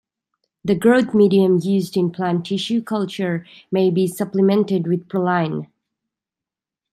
[0.65, 5.67] The growth medium used in plant tissue culture may be supplemented with proline.